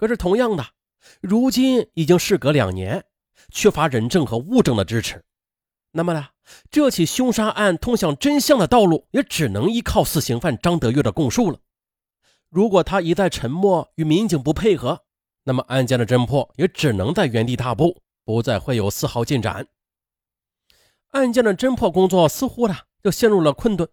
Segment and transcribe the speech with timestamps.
[0.00, 0.64] 可是同样的，
[1.20, 3.04] 如今已经事隔两年，
[3.50, 5.22] 缺乏人证和物证的支持，
[5.90, 6.28] 那么呢，
[6.70, 11.58] 这起凶杀案通向真相的道路也只能依靠死刑犯张德月的供述了。
[12.48, 15.04] 如果他一再沉默，与民警不配合，
[15.44, 19.68] 那么案件的侦破也只能在原地踏步，不再会有丝毫进展。
[21.10, 23.86] 案件的侦破工作似乎呢就陷入了困顿。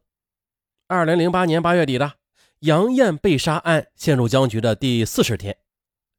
[0.87, 2.13] 二零零八年八月底的
[2.59, 5.57] 杨艳被杀案陷入僵局的第四十天。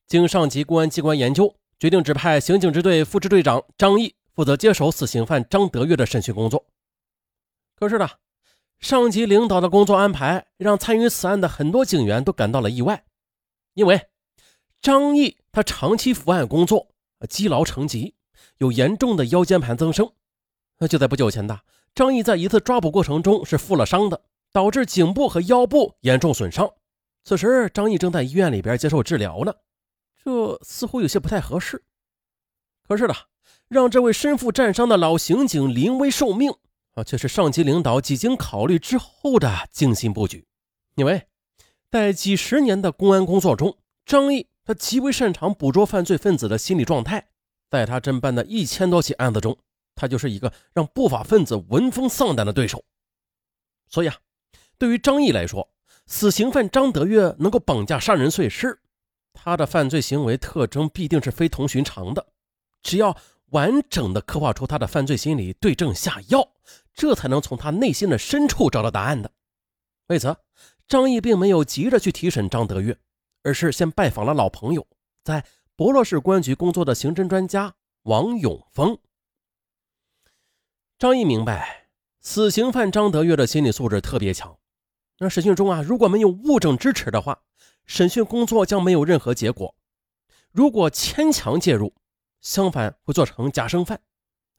[0.08, 6.64] 经上级公安机关研究，决定指派刑警支队副支队长张毅负责接手死刑犯张德月的审讯工作。
[7.76, 8.08] 可是呢，
[8.80, 13.04] 上级领导的工作安排让参与此案的很多警员都感到了意外，
[13.74, 14.00] 因为
[14.80, 16.88] 张毅他长期伏案工作，
[17.28, 18.14] 积劳成疾，
[18.56, 20.10] 有严重的腰间盘增生。
[20.78, 21.60] 那就在不久前的，
[21.94, 24.22] 张毅在一次抓捕过程中是负了伤的，
[24.52, 26.70] 导致颈部和腰部严重损伤。
[27.24, 29.52] 此时，张毅正在医院里边接受治疗呢。
[30.24, 31.84] 这似乎有些不太合适，
[32.86, 33.14] 可是呢，
[33.68, 36.52] 让这位身负战伤的老刑警临危受命
[36.94, 40.46] 啊，却是上级领导几经考虑之后的精心布局。
[40.96, 41.28] 因为，
[41.90, 47.28] 在几十年的公安工作中，张毅他极为擅长捕捉犯罪分子的心理状态，
[47.70, 49.56] 在他侦办的一千多起案子中，
[49.94, 52.84] 他就是一个让不法分子闻风丧胆的对手。
[53.88, 54.16] 所以啊，
[54.76, 55.70] 对于张毅来说，
[56.06, 58.80] 死刑犯张德月能够绑架杀人碎尸。
[59.40, 62.26] 他的犯罪行为特征必定是非同寻常的，
[62.82, 63.16] 只要
[63.50, 66.46] 完整的刻画出他的犯罪心理，对症下药，
[66.92, 69.30] 这才能从他内心的深处找到答案的。
[70.08, 70.36] 为此，
[70.88, 72.98] 张毅并没有急着去提审张德月，
[73.44, 74.84] 而是先拜访了老朋友，
[75.22, 75.46] 在
[75.76, 78.98] 博洛市公安局工作的刑侦专家王永峰。
[80.98, 81.86] 张毅明白，
[82.20, 84.58] 死刑犯张德月的心理素质特别强，
[85.20, 87.40] 那审讯中啊，如果没有物证支持的话。
[87.88, 89.74] 审讯工作将没有任何结果。
[90.52, 91.94] 如果牵强介入，
[92.40, 94.00] 相反会做成假生犯。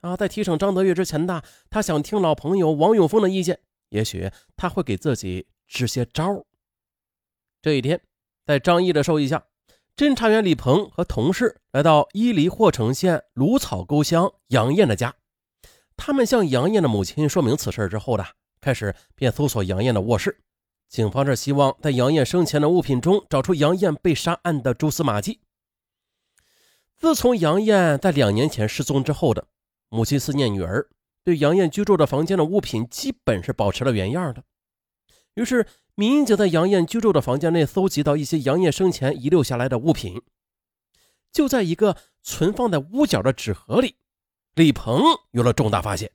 [0.02, 3.59] 啊，在提审张德月之前呢，他想听老朋友王永峰的意见，
[3.89, 6.43] 也许他会给自己支些招。
[7.61, 8.02] 这一天，
[8.45, 9.45] 在张毅的授意下，
[9.95, 15.14] 侦查员李鹏和同事来到伊犁霍城县芦草沟乡杨艳的家。
[15.95, 18.25] 他们向杨艳的母亲说明此事之后呢，
[18.59, 20.42] 开始便搜索杨艳的卧室。
[20.89, 25.39] 警方这希望在杨艳生前的物品中找出杨艳被杀案的蛛丝马迹。
[26.98, 29.48] 自从杨艳在两年前失踪之后的，
[29.89, 30.89] 母亲思念女儿，
[31.23, 34.44] 对杨艳居住的房间的物品基本是保持了原样的。
[35.36, 40.20] 于是，民警在杨艳居住的房间内搜集到一些杨艳生前遗留下来的物品。
[41.32, 43.95] 就在一个存放在屋角的纸盒里，
[44.55, 46.11] 李鹏有了重大发现，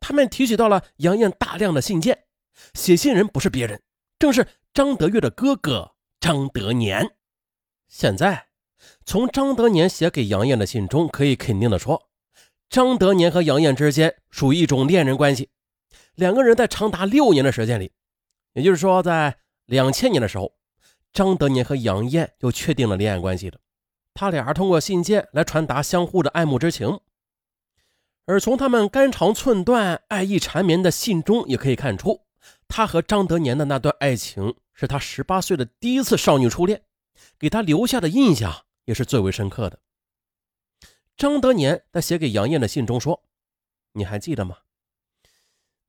[0.00, 2.25] 他们提取到了杨艳大量的信件。
[2.74, 3.82] 写信人不是别人，
[4.18, 7.16] 正是张德月的哥哥张德年。
[7.88, 8.48] 现在，
[9.04, 12.08] 从张德年写给杨艳的信中，可以肯定的说，
[12.68, 15.50] 张德年和杨艳之间属于一种恋人关系。
[16.14, 17.92] 两个人在长达六年的时间里，
[18.54, 20.52] 也就是说，在两千年的时候，
[21.12, 23.60] 张德年和杨艳就确定了恋爱关系的。
[24.14, 27.00] 他俩通过信件来传达相互的爱慕之情，
[28.24, 32.25] 而从他们肝肠寸断、爱意缠绵的信中，也可以看出。
[32.68, 36.82] 他和张德年的那段爱情是他十八岁的第一次少女初恋，
[37.38, 39.80] 给他留下的印象也是最为深刻的。
[41.16, 43.22] 张德年在写给杨艳的信中说
[43.92, 44.58] ：“你还记得吗？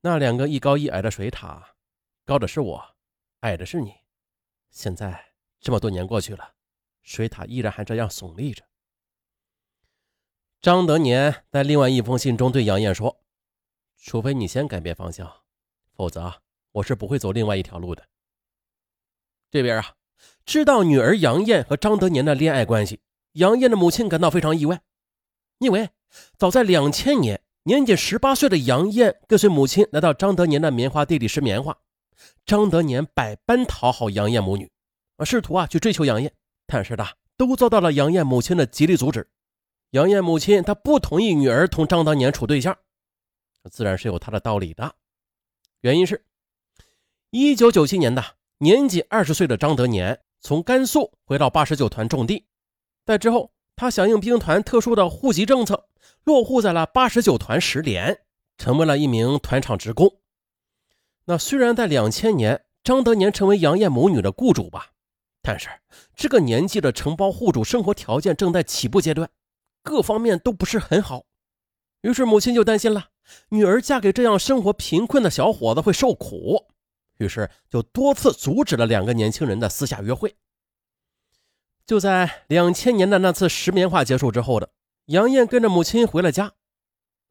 [0.01, 1.75] 那两个一高一矮的水塔，
[2.23, 2.95] 高的是我，
[3.41, 3.93] 矮的是你。
[4.69, 6.53] 现在这么多年过去了，
[7.01, 8.63] 水塔依然还这样耸立着。”
[10.61, 13.21] 张德年在另外一封信中对杨艳说
[13.97, 15.41] ：“除非你先改变方向，
[15.93, 16.41] 否则。”
[16.77, 18.07] 我是不会走另外一条路的。
[19.49, 19.95] 这边啊，
[20.45, 22.99] 知道女儿杨艳和张德年的恋爱关系，
[23.33, 24.81] 杨艳的母亲感到非常意外，
[25.59, 25.89] 因为
[26.37, 31.75] 早在两千年，年仅十八岁的杨艳跟随母亲来到张德年的棉花地里拾棉花，
[32.45, 34.69] 张德年百般讨好杨艳母女，
[35.15, 36.31] 啊，试图啊去追求杨艳，
[36.67, 37.05] 但是呢，
[37.37, 39.27] 都遭到了杨艳母亲的极力阻止。
[39.91, 42.77] 杨艳母亲她不同意女儿同张德年处对象，
[43.71, 44.93] 自然是有她的道理的，
[45.81, 46.23] 原因是。
[47.31, 48.23] 一九九七年的
[48.59, 52.45] 年仅二十岁的张德年从甘肃回到八十九团种地，
[53.05, 55.89] 在之后，他响应兵团特殊的户籍政策，
[56.23, 58.17] 落户在了八十九团十连，
[58.57, 60.19] 成为了一名团长职工。
[61.25, 64.91] 那虽然在两千年，张德年成为杨艳母女的雇主吧，
[65.41, 65.67] 但是
[66.15, 69.29] 这个年纪的承包户主生活条件正在起步阶段，
[69.83, 71.25] 各方面都不是很好，
[72.03, 73.09] 于是母亲就担心了，
[73.49, 76.67] 女儿嫁给这样生活贫困的小伙子会受苦。
[77.17, 80.35] 于是就多次阻止了两个年轻人的私下约会。
[81.85, 84.69] 就在两千年的那次石棉花结束之后的，
[85.05, 86.53] 杨艳跟着母亲回了家。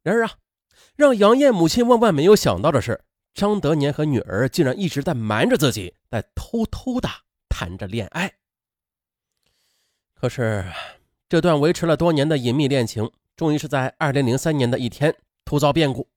[0.01, 0.37] 然而啊，
[0.95, 3.03] 让杨艳母亲万万没有想到的是，
[3.33, 7.07] 张德年和女儿竟然一直在瞒着自己，在偷偷的
[7.49, 8.33] 谈着恋爱。
[10.15, 10.65] 可是，
[11.29, 16.09] 这段维持了多年的隐秘恋情，终于是在二零零三年的一天突遭变故。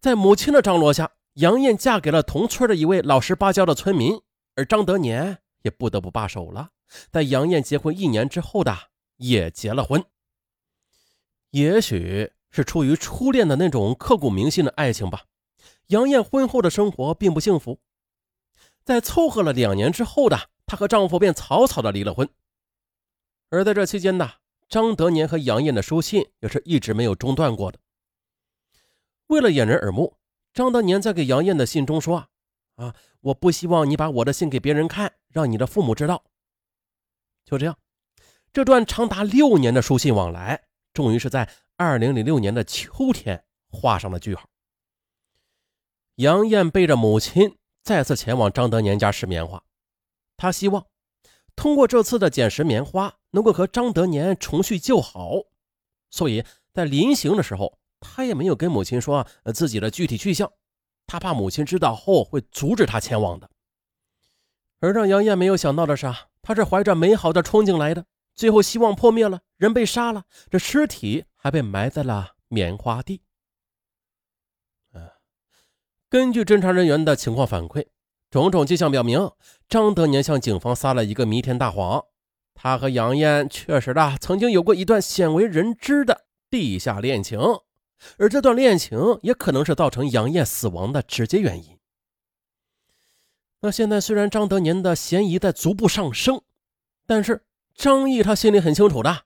[0.00, 4.20] 在母亲的张罗下，杨艳嫁给了同村的一位老实巴交的村民，
[4.54, 6.70] 而张德年也不得不罢手了。
[7.10, 8.76] 在杨艳结婚一年之后的，
[9.16, 10.04] 也结了婚。
[11.50, 15.24] 也许是出于初恋的那种刻骨铭心的爱情吧，
[15.86, 17.80] 杨艳婚后的生活并不幸福。
[18.84, 22.28] 在凑合了两年之后的，她和丈夫便草草的离了婚。
[23.48, 24.32] 而在这期间呢，
[24.68, 27.78] 张德年和杨艳的书信也是一直没有中断过的。
[29.28, 30.18] 为了掩人耳目，
[30.52, 32.28] 张德年在给杨艳的信中说
[32.76, 36.24] ：“啊，我不希望你把我的信给别人看，让你的父母知道。”
[37.46, 37.78] 就这样，
[38.52, 44.48] 这段长达六年的书信往来，终于是在二零零六年的秋天画上了句号。
[46.16, 49.64] 杨艳背着母亲再次前往张德年家拾棉花，
[50.36, 50.86] 她希望
[51.56, 55.44] 通过这次的捡拾棉花，能够和张德年重续旧好，
[56.10, 56.44] 所以
[56.74, 57.78] 在临行的时候。
[58.02, 60.52] 他也没有跟母亲说自己的具体去向，
[61.06, 63.48] 他怕母亲知道后会阻止他前往的。
[64.80, 66.12] 而让杨艳没有想到的是，
[66.42, 68.04] 他是怀着美好的憧憬来的，
[68.34, 73.22] 最后希望破灭了，人被杀了，这尸体还被埋在了棉花地。
[76.10, 77.86] 根据侦查人员的情况反馈，
[78.30, 79.30] 种种迹象表明，
[79.66, 82.04] 张德年向警方撒了一个弥天大谎，
[82.52, 87.38] 他和杨艳确实的曾经有过一段鲜为人知的地下恋情。
[88.18, 91.78] 而这段恋情也可能是造成杨艳死亡的直接原因。
[93.60, 96.42] 那现在虽然张德年的嫌疑在逐步上升，
[97.06, 97.44] 但是
[97.74, 99.24] 张毅他心里很清楚的，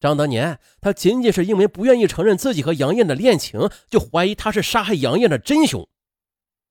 [0.00, 5.88] 张德年他仅仅是因为不愿意承认自己和杨艳的恋情，就怀疑他是杀害杨艳的真凶。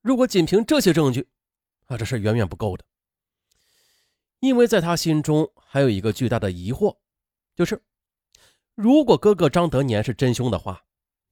[0.02, 1.30] 如果仅凭这些证据，
[1.86, 2.84] 啊，这是远远不够的。
[4.42, 6.98] 因为在他心中还有一个巨大的疑惑，
[7.56, 7.82] 就是
[8.76, 10.84] 如果哥哥张德年是真凶的话。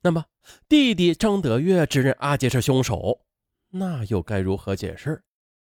[0.01, 0.25] 那么，
[0.69, 3.21] 弟弟张德月指认阿杰是凶手，
[3.69, 5.23] 那又该如何解释？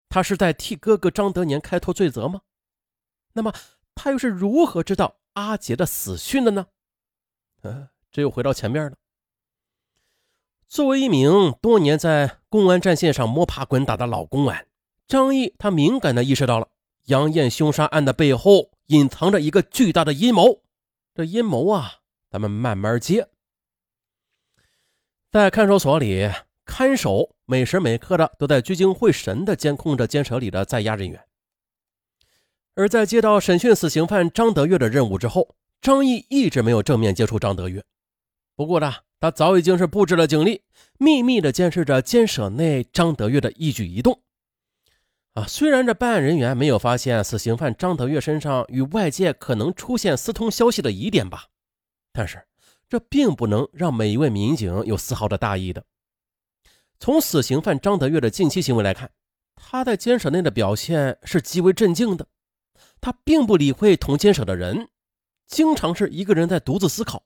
[0.10, 2.42] 他是在替哥哥张德年开脱罪责吗？
[3.34, 3.54] 那么，
[3.94, 6.68] 他又是如何知道阿杰的死讯的呢？
[7.62, 8.98] 嗯，这又回到前面了。
[10.68, 14.68] 作为一名多年在公安战线上摸爬滚打的老公安，
[15.08, 16.68] 张毅他敏感地意识到了
[17.06, 20.64] 杨艳凶杀案的背后隐藏着一个巨大的阴谋。
[21.14, 22.00] 这阴谋啊，
[22.30, 23.30] 咱们慢慢接。
[25.36, 26.32] 在看守所里，
[26.64, 31.22] 看守每时每刻的都在聚精会神地监控着监舍里的在押人员。
[32.74, 37.84] 而在接到审讯死刑犯张德月的任务之后，张毅一直没有正面接触张德月。
[38.56, 40.62] 不过呢，他早已经是布置了警力，
[40.98, 44.22] 秘密地监视着监舍内张德月的一举一动。
[45.34, 51.48] 啊，虽然这办案人员没有发现死刑犯张德月身上与外界可能出现私通消息的疑点吧，
[52.14, 52.42] 但是。
[52.96, 55.84] 这并不能让每一位民警有丝毫的大意的。
[56.98, 59.12] 从死刑犯张德月的近期行为来看，
[59.54, 62.26] 他在监舍内的表现是极为镇静的。
[63.02, 64.88] 他并不理会同监舍的人，
[65.46, 67.26] 经常是一个人在独自思考，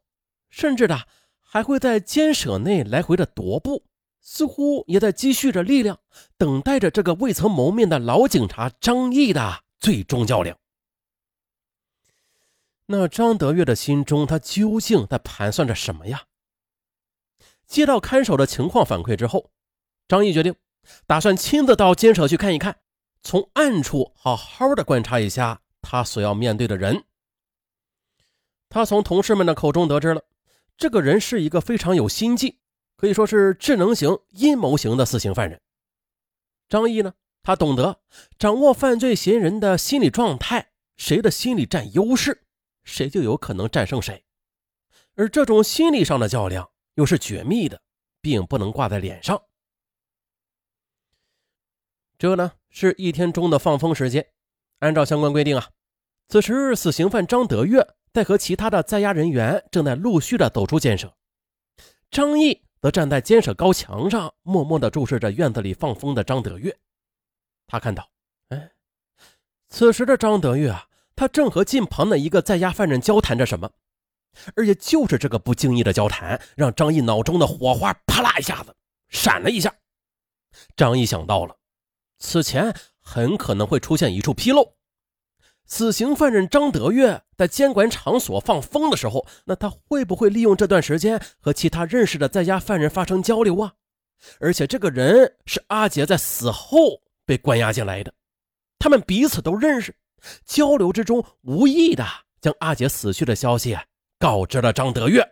[0.49, 1.05] 甚至的
[1.39, 3.83] 还会在监舍内来回的踱步，
[4.19, 5.99] 似乎也在积蓄着力量，
[6.35, 10.57] 等待着这个未曾谋面的老警察张毅的最终较量。
[12.91, 16.23] 那张德月的心中，他究竟在盘算着什么呀？
[17.67, 19.51] 接到看守的情况反馈之后，
[20.07, 20.55] 张毅决定，
[21.05, 22.79] 打算亲自到监舍去看一看，
[23.21, 27.03] 从暗处好好的观察一下他所要面对的人。
[28.69, 30.23] 他从同事们的口中得知了，
[30.75, 32.57] 这个人是一个非常有心计，
[32.97, 35.61] 可以说是智能型、阴谋型的死刑犯人。
[36.67, 37.99] 张毅呢，他懂得
[38.39, 42.45] 掌握犯罪嫌疑人的心理状态，谁的心理占优势。
[42.89, 44.25] 谁就有可能战胜谁，
[45.15, 47.79] 而这种心理上的较量又是绝密的，
[48.19, 49.39] 并不能挂在脸上。
[52.17, 54.27] 这呢是一天中的放风时间，
[54.79, 55.69] 按照相关规定啊，
[56.27, 61.15] 此时死刑犯张德月在和其他的在押人员正在陆续的走出监舍，
[62.09, 66.75] 张毅则站在监舍高墙上，默默的注视着院子里放风的张德月。
[67.67, 68.09] 他看到，
[68.49, 68.71] 哎，
[69.69, 70.88] 此时的张德月啊。
[71.19, 73.69] 他正和近旁的一个在押犯人交谈着什么？
[74.55, 78.73] 而且就是这个不经意的交谈让张毅脑中的火花啪啦一下子
[79.09, 79.75] 闪了一下。
[80.77, 81.57] 张毅想到了
[82.19, 84.75] 此前很可能会出现一处纰漏。
[85.65, 93.73] 死刑犯人张得月在监管场所放风的时候那他会不会利用这段时间和其他认识的在押犯人发生交流啊？
[94.39, 98.13] 而且这个人是阿杰在死后被关押进来的
[98.79, 99.93] 他们彼此都认识。
[100.45, 102.05] 交流之中无意的
[102.41, 103.77] 将阿杰死去的消息
[104.19, 105.23] 告知了张得月